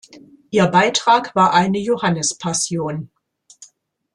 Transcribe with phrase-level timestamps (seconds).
[0.49, 3.11] Ihr Beitrag war eine Johannespassion.